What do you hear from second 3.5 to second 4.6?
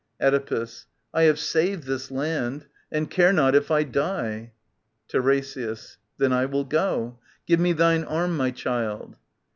if I die.